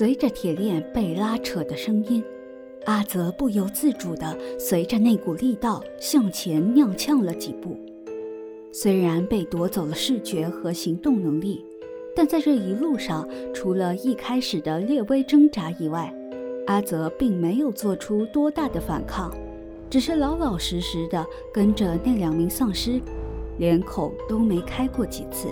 [0.00, 2.24] 随着铁链被拉扯的声音，
[2.86, 7.78] 阿泽不由自主地随着那股力道向前踉跄了几步。
[8.72, 11.62] 虽然被夺走了视觉和行动能力，
[12.16, 16.10] 但在这一路上，除了一开始的略微挣扎以外，
[16.66, 19.30] 阿泽并没有做出多大的反抗，
[19.90, 22.98] 只是老老实实的跟着那两名丧尸，
[23.58, 25.48] 连口都没开过几次。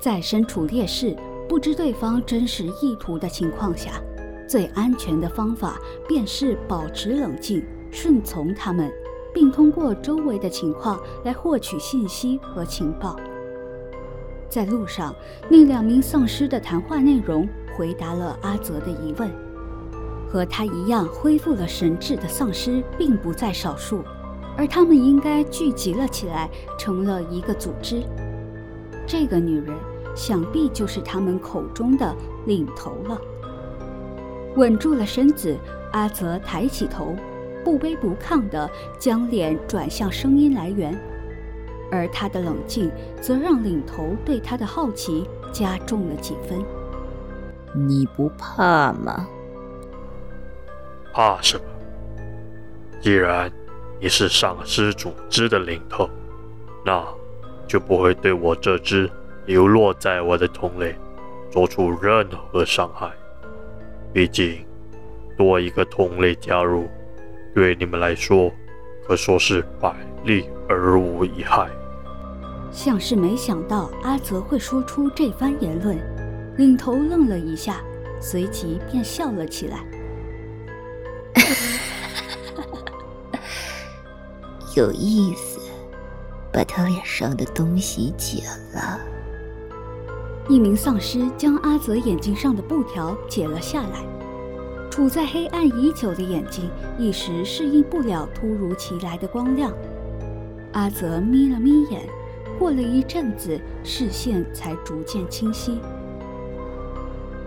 [0.00, 1.16] 在身处劣势、
[1.48, 4.00] 不知对方真实意图的情况下，
[4.48, 8.90] 最安全的方法便是保持冷静，顺从他们。
[9.34, 13.14] 并通过周围的情况来获取信息和情报。
[14.48, 15.14] 在路上，
[15.46, 19.30] 那两名丧尸的谈话内容回答了阿泽的疑问。
[20.26, 24.02] 和他一样恢复了神智的丧尸并不在少数，
[24.56, 28.02] 而他们应该聚集了起来，成了一个组织。
[29.06, 29.76] 这个女人
[30.16, 32.12] 想必就是他们口中的
[32.46, 33.20] 领头了。
[34.56, 35.56] 稳住了身子，
[35.92, 37.14] 阿泽抬起头。
[37.62, 40.96] 不卑不亢地将脸转向声音来源，
[41.90, 42.88] 而他的冷静
[43.20, 46.64] 则让领头对他的好奇加重了几分。
[47.74, 49.26] 你不怕吗？
[51.12, 51.64] 怕什么？
[53.00, 53.50] 既然
[54.00, 56.08] 你是丧尸组织的领头，
[56.84, 57.04] 那
[57.66, 59.10] 就不会对我这只
[59.46, 60.94] 流落在我的同类
[61.50, 63.10] 做出任何伤害。
[64.12, 64.66] 毕竟，
[65.36, 66.88] 多一个同类加入。
[67.54, 68.52] 对你们来说，
[69.06, 71.68] 可说是百利而无一害。
[72.70, 75.96] 像是没想到阿泽会说出这番言论，
[76.58, 77.80] 领头愣了一下，
[78.20, 79.84] 随即便笑了起来。
[84.76, 85.58] 有意思，
[86.52, 88.42] 把他脸上的东西解
[88.74, 89.00] 了。
[90.48, 94.04] 一名丧尸将阿泽眼睛上的布条解了下来。
[94.88, 99.70] 处在黑暗已久的眼睛一时适应不了突如其来的光亮，
[100.72, 102.02] 阿泽眯了眯眼，
[102.58, 105.78] 过了一阵子，视线才逐渐清晰。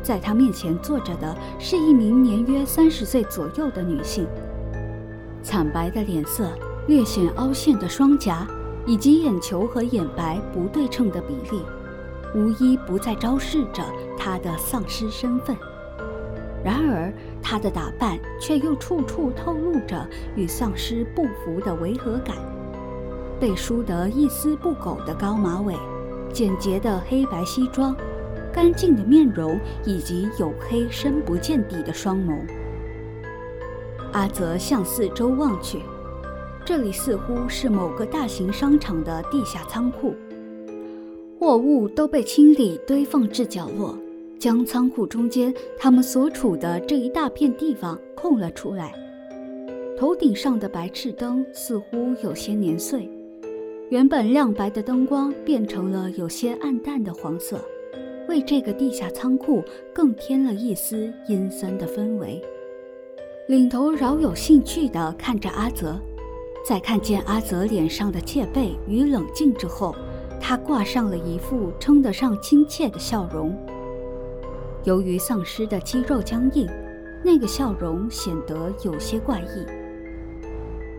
[0.03, 4.27] 在他面前坐着的是一名年约三十岁左右的女性，
[5.41, 6.51] 惨白的脸色、
[6.87, 8.47] 略显凹陷的双颊，
[8.85, 11.61] 以及眼球和眼白不对称的比例，
[12.35, 13.83] 无一不在昭示着
[14.17, 15.55] 他的丧尸身份。
[16.63, 22.35] 然而，他的打扮却又处处透露着与丧尸不符的违和感。
[23.39, 25.73] 被梳得一丝不苟的高马尾，
[26.33, 27.95] 简洁的黑白西装，
[28.51, 32.37] 干净的面容，以及黝黑深不见底的双眸。
[34.11, 35.81] 阿泽向四周望去，
[36.65, 40.13] 这里似乎是某个大型商场的地下仓库，
[41.39, 43.97] 货物都被清理堆放至角落。
[44.37, 48.93] 将仓库中间他们所处的这一大片地方空了出来。
[49.97, 53.09] 头顶上的白炽灯似乎有些年岁，
[53.89, 57.59] 原本亮白的灯光变成了有些暗淡的黄色，
[58.29, 59.61] 为这个地下仓库
[59.93, 62.41] 更添了一丝阴森的氛围。
[63.49, 65.99] 领头饶有兴趣地看着阿泽，
[66.65, 69.93] 在看见阿泽脸上的戒备与冷静之后，
[70.39, 73.55] 他挂上了一副称得上亲切的笑容。
[74.85, 76.67] 由于丧尸的肌肉僵硬，
[77.23, 79.65] 那个笑容显得有些怪异。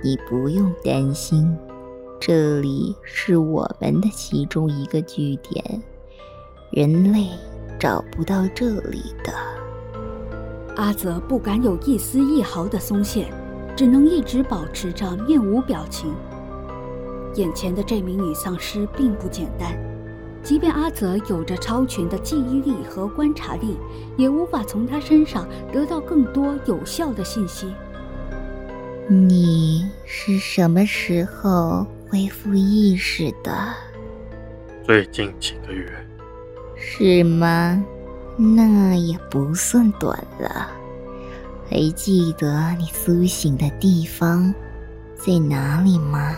[0.02, 1.56] 你不用担心，
[2.20, 5.82] 这里是我们的其中一个据点，
[6.70, 7.28] 人类
[7.78, 9.32] 找不到这里的。
[10.76, 13.26] 阿泽不敢有一丝一毫的松懈，
[13.76, 16.12] 只能一直保持着面无表情。
[17.34, 19.76] 眼前的这名女丧尸并不简单。
[20.42, 23.76] 即便阿泽有着超群的记忆力和观察力，
[24.16, 27.66] 也无法从她身上得到更多有效的信息。
[29.06, 33.52] 你是什么时候恢复意识的？
[34.82, 35.92] 最近几个月。
[36.76, 37.84] 是吗？
[38.38, 40.70] 那也不算短了。
[41.68, 44.54] 还记得你苏醒的地方
[45.14, 46.34] 在哪里吗？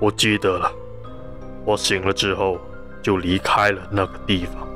[0.00, 0.72] 我记得了。
[1.64, 2.58] 我醒了之后，
[3.02, 4.66] 就离开了那个地方。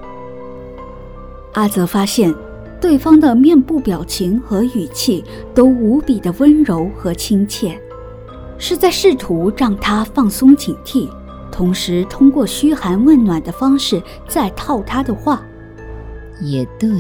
[1.55, 2.35] 阿泽发现，
[2.81, 5.25] 对方的面部表情和语气
[5.55, 7.81] 都无比的温柔和亲切，
[8.59, 11.09] 是在试图让他放松警惕，
[11.51, 15.43] 同时通过嘘寒问暖的方式在套他的话。
[16.41, 16.91] 也对，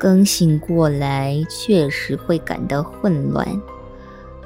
[0.00, 3.46] 刚醒过来确实会感到混乱，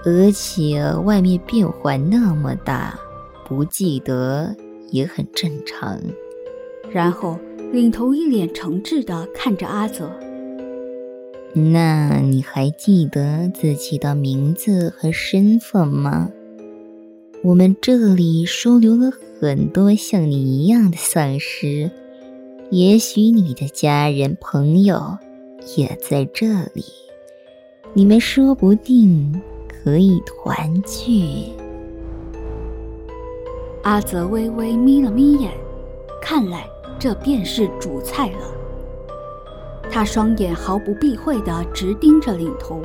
[0.08, 2.99] 而且外面变化那么大。
[3.46, 4.56] 不记得
[4.90, 5.99] 也很正常。
[6.90, 7.38] 然后
[7.72, 10.10] 领头一脸诚挚地看着阿泽。
[11.55, 16.31] 那你还记得自己的名字和身份吗？
[17.43, 19.10] 我们这里收留了
[19.40, 21.90] 很多像你一样的丧尸，
[22.70, 25.16] 也许你的家人朋友
[25.76, 26.84] 也在这里，
[27.94, 29.40] 你们说不定
[29.85, 31.53] 可以团聚。
[33.85, 35.53] 阿泽微微眯了眯眼，
[36.21, 38.39] 看来这便是主菜了。
[39.91, 42.83] 他双眼毫不避讳地直盯着领头，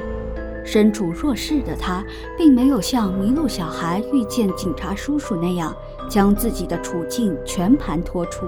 [0.64, 2.04] 身处弱势的他，
[2.38, 5.76] 并没有像迷路小孩遇见警察叔叔那样
[6.10, 8.46] 将自己的处境全盘托出。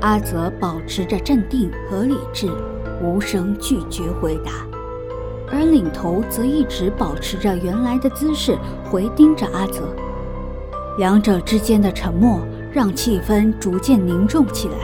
[0.00, 2.50] 阿泽保持着镇定和理智，
[3.02, 4.66] 无声拒绝回答，
[5.50, 8.56] 而领头则一直保持着原来的姿势，
[8.90, 9.94] 回盯着阿泽。
[10.98, 12.40] 两者之间的沉默
[12.70, 14.74] 让气氛逐渐凝重起来。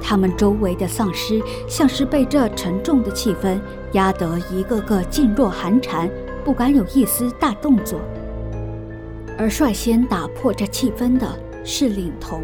[0.00, 3.60] 他们周围的丧尸像是被这沉重的气氛
[3.92, 6.10] 压得一个个噤若寒蝉，
[6.44, 8.00] 不敢有一丝大动作。
[9.38, 11.26] 而率先打破这气氛的
[11.64, 12.40] 是领头。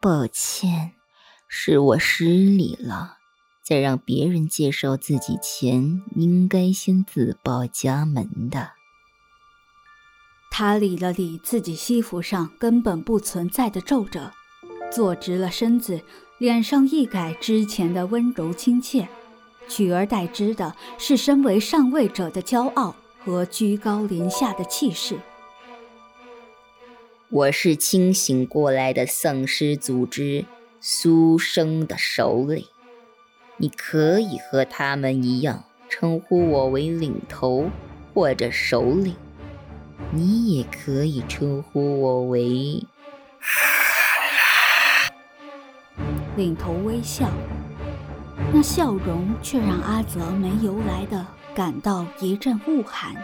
[0.00, 0.92] 抱歉，
[1.48, 3.16] 是我失礼了。
[3.64, 8.70] 在让别人介绍自己前，应该先自报家门的。
[10.52, 14.32] 他理了理自己西服上根本不存在的皱褶，
[14.92, 16.00] 坐直了身子，
[16.38, 19.08] 脸上一改之前的温柔亲切，
[19.68, 25.18] 取而代之的是身为上位者的骄傲和居高临下的气势。
[27.30, 30.46] 我是清醒过来的丧尸组织
[30.80, 32.64] 苏生的首领。
[33.58, 37.68] 你可以和他们一样称呼我为领头
[38.14, 39.14] 或者首领，
[40.10, 42.82] 你也可以称呼我为
[46.34, 46.72] 领头。
[46.84, 47.28] 微笑，
[48.54, 53.14] 那笑容却让阿泽没由来的感到一阵恶寒。